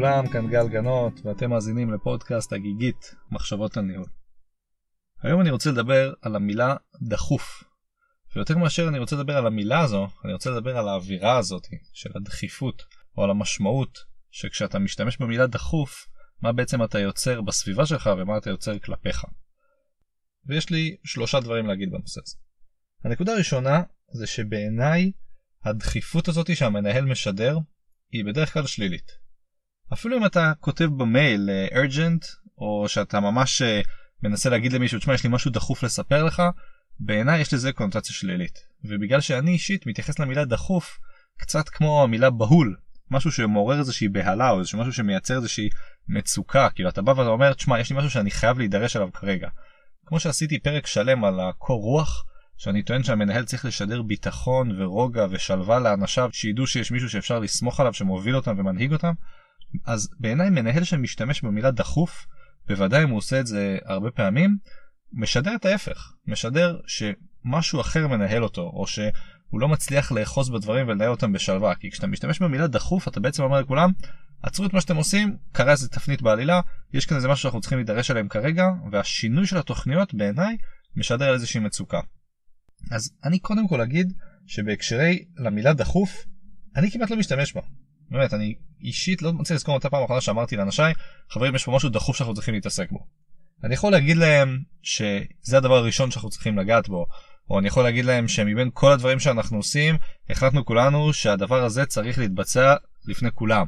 [0.00, 4.06] לכולם, כאן גל גנות, ואתם מאזינים לפודקאסט הגיגית, מחשבות על ניהול.
[5.22, 6.76] היום אני רוצה לדבר על המילה
[7.08, 7.64] דחוף.
[8.36, 12.10] ויותר מאשר אני רוצה לדבר על המילה הזו, אני רוצה לדבר על האווירה הזאת של
[12.16, 12.82] הדחיפות,
[13.16, 13.98] או על המשמעות
[14.30, 16.06] שכשאתה משתמש במילה דחוף,
[16.42, 19.24] מה בעצם אתה יוצר בסביבה שלך ומה אתה יוצר כלפיך.
[20.46, 22.36] ויש לי שלושה דברים להגיד בנושא הזה.
[23.04, 25.12] הנקודה הראשונה זה שבעיניי
[25.64, 27.58] הדחיפות הזאת שהמנהל משדר
[28.12, 29.29] היא בדרך כלל שלילית.
[29.92, 32.26] אפילו אם אתה כותב במייל uh, urgent
[32.58, 33.88] או שאתה ממש uh,
[34.22, 36.42] מנסה להגיד למישהו תשמע יש לי משהו דחוף לספר לך
[37.00, 38.58] בעיניי יש לזה קונוטציה שלילית.
[38.84, 40.98] ובגלל שאני אישית מתייחס למילה דחוף
[41.36, 42.76] קצת כמו המילה בהול
[43.10, 45.68] משהו שמעורר איזושהי בהלה או איזשהו משהו שמייצר איזושהי
[46.08, 46.68] מצוקה.
[46.74, 49.48] כאילו אתה בא ואתה אומר תשמע יש לי משהו שאני חייב להידרש עליו כרגע.
[50.06, 52.24] כמו שעשיתי פרק שלם על הקור רוח
[52.56, 57.94] שאני טוען שהמנהל צריך לשדר ביטחון ורוגע ושלווה לאנשיו שידעו שיש מישהו שאפשר לסמוך עליו
[57.94, 59.12] שמוביל אותם ומנהיג אותם
[59.86, 62.26] אז בעיניי מנהל שמשתמש במילה דחוף
[62.68, 64.56] בוודאי אם הוא עושה את זה הרבה פעמים
[65.12, 71.10] משדר את ההפך משדר שמשהו אחר מנהל אותו או שהוא לא מצליח לאחוז בדברים ולנהל
[71.10, 73.90] אותם בשלווה כי כשאתה משתמש במילה דחוף אתה בעצם אומר לכולם
[74.42, 76.60] עצרו את מה שאתם עושים קרה איזה תפנית בעלילה
[76.92, 80.56] יש כאן איזה משהו שאנחנו צריכים להידרש עליהם כרגע והשינוי של התוכניות בעיניי
[80.96, 82.00] משדר על איזושהי מצוקה.
[82.90, 84.12] אז אני קודם כל אגיד
[84.46, 86.24] שבהקשרי למילה דחוף
[86.76, 87.60] אני כמעט לא משתמש בה.
[88.10, 90.92] באמת אני אישית לא מצליח לזכור אותה פעם אחרונה שאמרתי לאנשיי
[91.30, 93.06] חברים יש פה משהו דחוף שאנחנו צריכים להתעסק בו.
[93.64, 97.06] אני יכול להגיד להם שזה הדבר הראשון שאנחנו צריכים לגעת בו
[97.50, 99.96] או אני יכול להגיד להם שמבין כל הדברים שאנחנו עושים
[100.30, 103.66] החלטנו כולנו שהדבר הזה צריך להתבצע לפני כולם.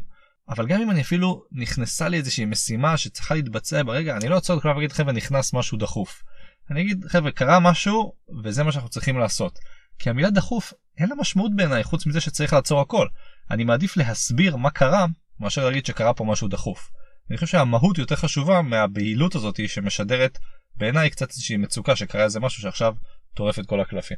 [0.48, 4.56] אבל גם אם אני אפילו נכנסה לי איזושהי משימה שצריכה להתבצע ברגע אני לא אעצור
[4.56, 6.22] את כולם ואגיד חבר'ה נכנס משהו דחוף.
[6.70, 8.12] אני אגיד חבר'ה קרה משהו
[8.44, 9.58] וזה מה שאנחנו צריכים לעשות.
[9.98, 13.06] כי המילה דחוף אין לה משמעות בעיניי חוץ מזה שצריך לעצור הכל.
[13.50, 15.06] אני מעדיף להסביר מה קרה
[15.40, 16.90] מאשר להגיד שקרה פה משהו דחוף.
[17.30, 20.38] אני חושב שהמהות יותר חשובה מהבהילות הזאת שמשדרת
[20.76, 22.94] בעיניי קצת איזושהי מצוקה שקרה איזה משהו שעכשיו
[23.34, 24.16] טורף את כל הקלפים.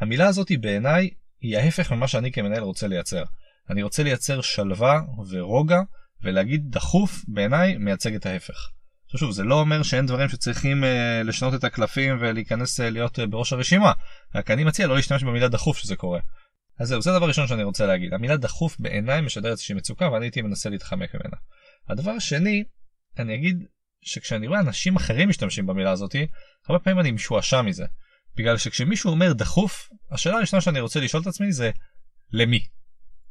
[0.00, 3.22] המילה הזאת בעיניי היא ההפך ממה שאני כמנהל רוצה לייצר.
[3.70, 5.80] אני רוצה לייצר שלווה ורוגע
[6.22, 8.68] ולהגיד דחוף בעיניי מייצג את ההפך.
[9.16, 10.86] שוב זה לא אומר שאין דברים שצריכים uh,
[11.24, 13.92] לשנות את הקלפים ולהיכנס uh, להיות uh, בראש הרשימה
[14.34, 16.20] רק אני מציע לא להשתמש במילה דחוף שזה קורה.
[16.78, 20.24] אז זהו זה הדבר ראשון שאני רוצה להגיד המילה דחוף בעיניי משדרת איזושהי מצוקה ואני
[20.24, 21.36] הייתי מנסה להתחמק ממנה.
[21.88, 22.64] הדבר השני
[23.18, 23.64] אני אגיד
[24.02, 26.26] שכשאני רואה אנשים אחרים משתמשים במילה הזאתי
[26.68, 27.84] הרבה פעמים אני משועשע מזה.
[28.36, 31.70] בגלל שכשמישהו אומר דחוף השאלה הראשונה שאני רוצה לשאול את עצמי זה
[32.32, 32.66] למי.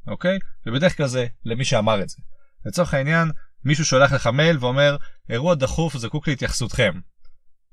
[0.08, 0.40] אוקיי?
[0.66, 2.18] ובדרך כלל זה למי שאמר את זה.
[2.66, 3.31] לצורך העניין
[3.66, 4.98] מישהו שולח לך מייל ואומר
[5.30, 6.94] אירוע דחוף זקוק להתייחסותכם.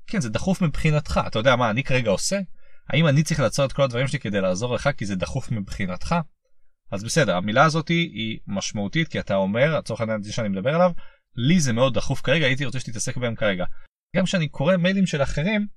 [0.07, 2.39] כן זה דחוף מבחינתך אתה יודע מה אני כרגע עושה?
[2.89, 6.15] האם אני צריך לעצור את כל הדברים שלי כדי לעזור לך כי זה דחוף מבחינתך?
[6.91, 10.91] אז בסדר המילה הזאת היא משמעותית כי אתה אומר לצורך העניין שאני מדבר עליו
[11.35, 13.65] לי זה מאוד דחוף כרגע הייתי רוצה שתתעסק בהם כרגע.
[14.15, 15.67] גם כשאני קורא מיילים של אחרים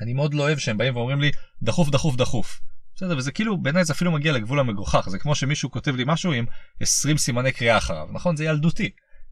[0.00, 1.30] אני מאוד לא אוהב שהם באים ואומרים לי
[1.62, 2.60] דחוף דחוף דחוף.
[2.94, 6.32] בסדר וזה כאילו בעיניי זה אפילו מגיע לגבול המגוחך זה כמו שמישהו כותב לי משהו
[6.32, 6.44] עם
[6.80, 8.90] 20 סימני קריאה אחריו נכון זה ילדותי.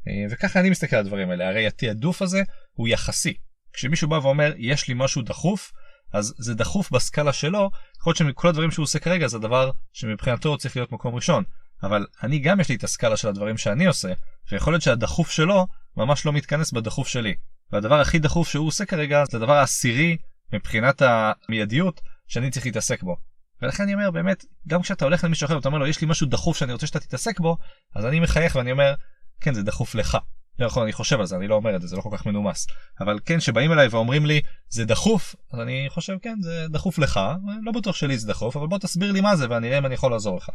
[0.08, 3.34] אה, וככה אני מסתכל על הדברים האלה הרי התעדוף הזה הוא יחסי.
[3.72, 5.72] כשמישהו בא ואומר יש לי משהו דחוף
[6.12, 10.58] אז זה דחוף בסקאלה שלו יכול להיות שמכל הדברים שהוא עושה כרגע זה דבר שמבחינתו
[10.58, 11.44] צריך להיות מקום ראשון
[11.82, 14.12] אבל אני גם יש לי את הסקאלה של הדברים שאני עושה
[14.52, 15.66] ויכול להיות שהדחוף שלו
[15.96, 17.34] ממש לא מתכנס בדחוף שלי
[17.72, 20.16] והדבר הכי דחוף שהוא עושה כרגע זה הדבר העשירי
[20.52, 23.16] מבחינת המיידיות שאני צריך להתעסק בו.
[23.62, 26.26] ולכן אני אומר באמת גם כשאתה הולך למישהו אחר ואתה אומר לו יש לי משהו
[26.26, 27.56] דחוף שאני רוצה שאתה תתעסק בו
[27.94, 28.94] אז אני מחייך ואני אומר
[29.40, 30.18] כן זה דחוף לך.
[30.64, 32.66] יכול אני חושב על זה אני לא אומר את זה זה לא כל כך מנומס
[33.00, 37.20] אבל כן שבאים אליי ואומרים לי זה דחוף אז אני חושב כן זה דחוף לך
[37.62, 39.94] לא בטוח שלי זה דחוף אבל בוא תסביר לי מה זה ואני אראה אם אני
[39.94, 40.50] יכול לעזור לך.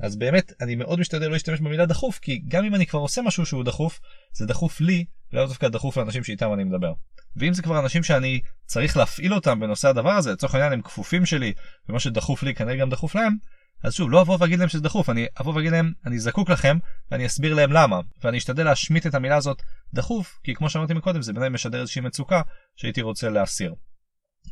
[0.00, 3.22] אז באמת אני מאוד משתדל לא להשתמש במילה דחוף כי גם אם אני כבר עושה
[3.22, 4.00] משהו שהוא דחוף
[4.32, 6.92] זה דחוף לי ולא דווקא דחוף לאנשים שאיתם אני מדבר.
[7.36, 11.26] ואם זה כבר אנשים שאני צריך להפעיל אותם בנושא הדבר הזה לצורך העניין הם כפופים
[11.26, 11.52] שלי
[11.88, 13.36] ומה שדחוף לי כנראה גם דחוף להם
[13.82, 16.78] אז שוב לא אבוא ואגיד להם שזה דחוף אני אבוא ואגיד להם אני זקוק לכם
[17.10, 19.62] ואני אסביר להם למה ואני אשתדל להשמיט את המילה הזאת
[19.94, 22.42] דחוף כי כמו שאמרתי מקודם זה בעיניי משדר איזושהי מצוקה
[22.76, 23.74] שהייתי רוצה להסיר.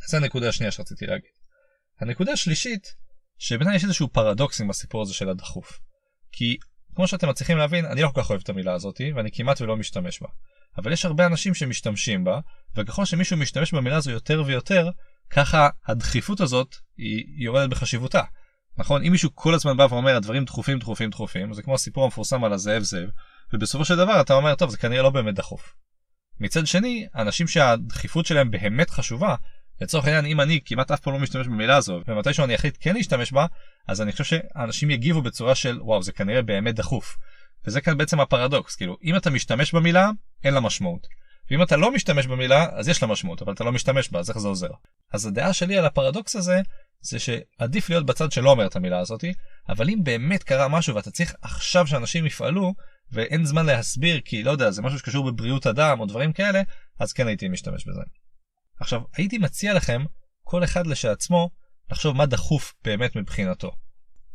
[0.09, 1.31] זו הנקודה השנייה שרציתי להגיד.
[2.01, 2.95] הנקודה השלישית
[3.39, 5.79] שבעיניי יש איזשהו פרדוקס עם הסיפור הזה של הדחוף.
[6.33, 6.57] כי
[6.95, 9.77] כמו שאתם מצליחים להבין אני לא כל כך אוהב את המילה הזאת ואני כמעט ולא
[9.77, 10.29] משתמש בה.
[10.79, 12.41] אבל יש הרבה אנשים שמשתמשים בה
[12.77, 14.91] וככל שמישהו משתמש במילה הזו יותר ויותר
[15.31, 18.23] ככה הדחיפות הזאת היא יורדת בחשיבותה.
[18.79, 22.45] נכון אם מישהו כל הזמן בא ואומר הדברים דחופים דחופים דחופים זה כמו הסיפור המפורסם
[22.45, 23.09] על הזאב זאב
[23.53, 25.75] ובסופו של דבר אתה אומר טוב זה כנראה לא באמת דחוף.
[26.41, 29.35] מצד שני אנשים שהדחיפות שלהם באמת חשובה
[29.81, 32.95] לצורך העניין אם אני כמעט אף פעם לא משתמש במילה הזו ומתישהו אני אחליט כן
[32.95, 33.47] להשתמש בה
[33.89, 37.17] אז אני חושב שאנשים יגיבו בצורה של וואו זה כנראה באמת דחוף.
[37.67, 40.11] וזה כאן בעצם הפרדוקס, כאילו, אם אתה משתמש במילה,
[40.45, 41.07] אין לה משמעות.
[41.51, 44.31] ואם אתה לא משתמש במילה, אז יש לה משמעות, אבל אתה לא משתמש בה, אז
[44.31, 44.69] איך זה עוזר?
[45.13, 46.61] אז הדעה שלי על הפרדוקס הזה,
[47.05, 49.33] זה שעדיף להיות בצד שלא אומר את המילה הזאתי,
[49.69, 52.75] אבל אם באמת קרה משהו ואתה צריך עכשיו שאנשים יפעלו,
[53.13, 56.63] ואין זמן להסביר כי לא יודע, זה משהו שקשור בבריאות אדם או דברים כאלה,
[56.99, 58.01] אז כן הייתי משתמש בזה.
[58.81, 60.05] עכשיו, הייתי מציע לכם,
[60.43, 61.51] כל אחד לשעצמו,
[61.91, 63.73] לחשוב מה דחוף באמת מבחינתו.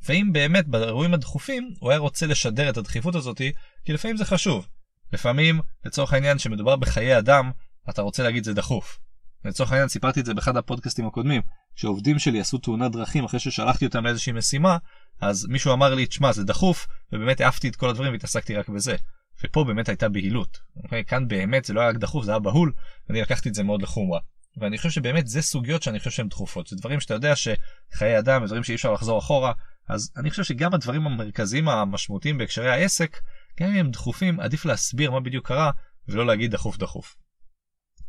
[0.06, 3.52] ואם באמת באירועים הדחופים הוא היה רוצה לשדר את הדחיפות הזאתי,
[3.86, 4.68] כי לפעמים זה חשוב.
[5.14, 7.52] לפעמים, לצורך העניין שמדובר בחיי אדם,
[7.90, 9.00] אתה רוצה להגיד זה דחוף.
[9.46, 11.42] לצורך העניין סיפרתי את זה באחד הפודקאסטים הקודמים,
[11.76, 14.78] כשעובדים שלי עשו תאונת דרכים אחרי ששלחתי אותם לאיזושהי משימה,
[15.22, 18.96] אז מישהו אמר לי, תשמע זה דחוף, ובאמת העפתי את כל הדברים והתעסקתי רק בזה.
[19.44, 20.58] ופה באמת הייתה בהילות.
[20.84, 21.06] אוקיי?
[21.06, 22.72] כאן באמת זה לא היה רק דחוף, זה היה בהול,
[23.10, 24.20] ואני לקחתי את זה מאוד לחומרה.
[24.58, 26.68] ואני חושב שבאמת זה סוגיות שאני חושב שהן דחופות.
[26.68, 29.52] זה דברים שאתה יודע שחיי אדם, ודברים שאי אפשר לחזור אחורה,
[29.90, 33.18] אז אני חושב שגם הדברים המרכזיים המשמעותיים בהקשרי העסק,
[33.60, 35.72] גם אם הם דחופים, עדיף להסביר מה בדיוק קרה,
[36.08, 37.16] ולא להגיד דחוף דחוף.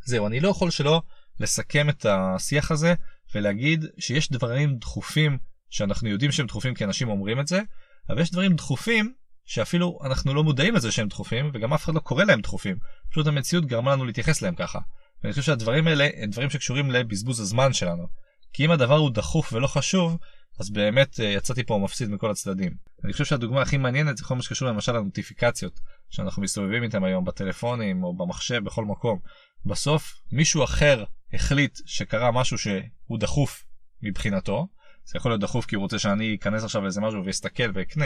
[0.05, 1.01] זהו, אני לא יכול שלא
[1.41, 2.93] לסכם את השיח הזה,
[3.35, 5.37] ולהגיד שיש דברים דחופים
[5.69, 7.61] שאנחנו יודעים שהם דחופים כי אנשים אומרים את זה,
[8.09, 9.13] אבל יש דברים דחופים
[9.45, 12.77] שאפילו אנחנו לא מודעים לזה שהם דחופים, וגם אף אחד לא קורא להם דחופים.
[13.11, 14.79] פשוט המציאות גרמה לנו להתייחס להם ככה.
[15.23, 18.07] ואני חושב שהדברים האלה הם דברים שקשורים לבזבוז הזמן שלנו.
[18.53, 20.17] כי אם הדבר הוא דחוף ולא חשוב,
[20.59, 22.73] אז באמת אה, יצאתי פה מפסיד מכל הצדדים.
[23.03, 25.79] אני חושב שהדוגמה הכי מעניינת זה כל מה שקשור למשל לנוטיפיקציות
[26.11, 29.19] שאנחנו מסתובבים איתם היום בטלפונים או במחשב בכל מקום.
[29.65, 31.03] בסוף מישהו אחר
[31.33, 33.63] החליט שקרה משהו שהוא דחוף
[34.01, 34.67] מבחינתו.
[35.05, 38.05] זה יכול להיות דחוף כי הוא רוצה שאני אכנס עכשיו לאיזה משהו ואסתכל ואקנה,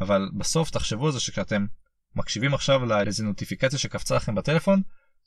[0.00, 1.66] אבל בסוף תחשבו על זה שכשאתם
[2.16, 4.82] מקשיבים עכשיו לאיזה נוטיפיקציה שקפצה לכם בטלפון,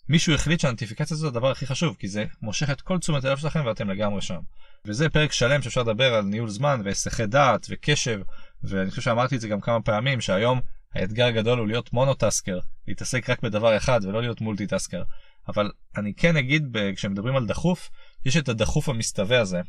[0.09, 3.65] מישהו החליט שהנוטיפיקציה זה הדבר הכי חשוב, כי זה מושך את כל תשומת הלב שלכם
[3.65, 4.39] ואתם לגמרי שם.
[4.85, 8.21] וזה פרק שלם שאפשר לדבר על ניהול זמן והיסחי דעת וקשב,
[8.63, 10.59] ואני חושב שאמרתי את זה גם כמה פעמים, שהיום
[10.95, 15.03] האתגר הגדול הוא להיות מונוטסקר, להתעסק רק בדבר אחד ולא להיות מולטיטסקר.
[15.47, 17.89] אבל אני כן אגיד, כשמדברים על דחוף,
[18.25, 19.61] יש את הדחוף המסתווה הזה,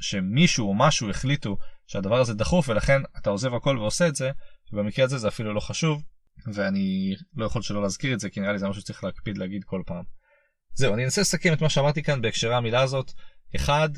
[0.00, 1.56] שמישהו או משהו החליטו
[1.86, 4.30] שהדבר הזה דחוף ולכן אתה עוזב הכל ועושה את זה,
[4.72, 6.02] ובמקרה הזה זה אפילו לא חשוב,
[6.54, 9.64] ואני לא יכול שלא להזכיר את זה, כי נראה לי זה משהו שצריך להקפיד להגיד
[9.64, 10.04] כל פעם.
[10.74, 13.12] זהו, אני אנסה לסכם את מה שאמרתי כאן בהקשרי המילה הזאת.
[13.56, 13.88] אחד,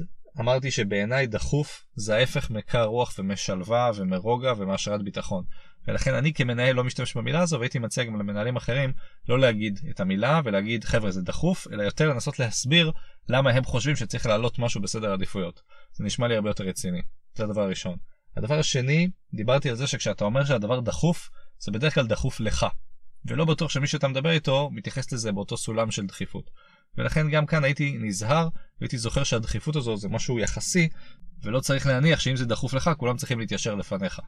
[0.41, 5.45] אמרתי שבעיניי דחוף זה ההפך מקר רוח ומשלווה ומרוגע ומהשארת ביטחון.
[5.89, 8.93] ולכן אני כמנהל לא משתמש במילה הזו והייתי מציע גם למנהלים אחרים
[9.29, 12.93] לא להגיד את המילה ולהגיד חבר'ה זה דחוף אלא יותר לנסות להסביר
[13.29, 15.63] למה הם חושבים שצריך להעלות משהו בסדר העדיפויות.
[15.93, 17.03] זה נשמע לי הרבה יותר רציני.
[17.35, 17.97] זה הדבר הראשון.
[18.37, 22.67] הדבר השני, דיברתי על זה שכשאתה אומר שהדבר דחוף, זה בדרך כלל דחוף לך.
[23.27, 26.51] ולא בטוח שמי שאתה מדבר איתו מתייחס לזה באותו סולם של דחיפות.
[26.99, 28.49] ולכן גם כאן הייתי נזהר
[28.81, 30.89] והייתי זוכר שהדחיפות הזו זה משהו יחסי
[31.43, 34.21] ולא צריך להניח שאם זה דחוף לך כולם צריכים להתיישר לפניך.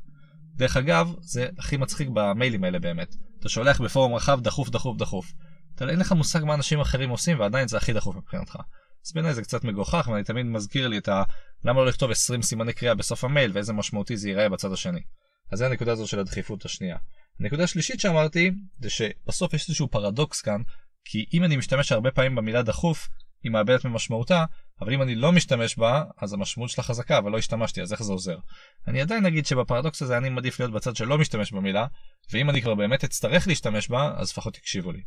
[0.56, 3.14] דרך אגב, זה הכי מצחיק במיילים האלה באמת.
[3.40, 5.32] אתה שולח בפורום רחב דחוף דחוף דחוף.
[5.74, 8.56] אתה אין לך מושג מה אנשים אחרים עושים ועדיין זה הכי דחוף מבחינתך.
[9.06, 11.22] אז בעיניי זה קצת מגוחך ואני תמיד מזכיר לי את ה...
[11.64, 15.00] למה לא לכתוב 20 סימני קריאה בסוף המייל ואיזה משמעותי זה ייראה בצד השני.
[15.52, 16.96] אז זה הנקודה הזו של הדחיפות השנייה.
[17.40, 18.50] הנקודה השלישית שאמרתי
[18.80, 20.62] זה שבסוף יש איזשהו פרדוקס כאן
[21.04, 23.08] כי אם אני משתמש הרבה פעמים במילה דחוף
[23.42, 24.44] היא מאבדת ממשמעותה
[24.80, 28.02] אבל אם אני לא משתמש בה אז המשמעות שלה חזקה אבל לא השתמשתי אז איך
[28.02, 28.38] זה עוזר.
[28.88, 31.86] אני עדיין אגיד שבפרדוקס הזה אני מעדיף להיות בצד שלא משתמש במילה
[32.32, 35.02] ואם אני כבר באמת אצטרך להשתמש בה אז לפחות תקשיבו לי.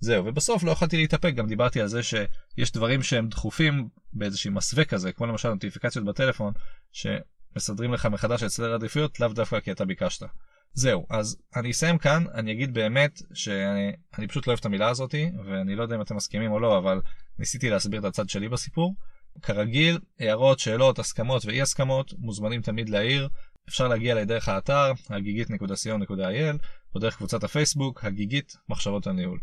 [0.00, 4.84] זהו ובסוף לא יכולתי להתאפק גם דיברתי על זה שיש דברים שהם דחופים באיזושהי מסווה
[4.84, 6.52] כזה כמו למשל נוטיפיקציות בטלפון
[6.92, 10.26] שמסדרים לך מחדש את סדר העדיפויות לאו דווקא כי אתה ביקשת.
[10.72, 15.30] זהו אז אני אסיים כאן אני אגיד באמת שאני פשוט לא אוהב את המילה הזאתי
[15.44, 17.00] ואני לא יודע אם אתם מסכימים או לא אבל
[17.38, 18.94] ניסיתי להסביר את הצד שלי בסיפור.
[19.42, 23.28] כרגיל הערות שאלות הסכמות ואי הסכמות מוזמנים תמיד להעיר
[23.68, 26.58] אפשר להגיע אליי דרך האתר הגיגית.co.il
[26.94, 29.38] או דרך קבוצת הפייסבוק הגיגית מחשבות הניהול.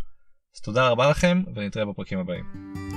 [0.55, 2.94] אז תודה רבה לכם ונתראה בפרקים הבאים.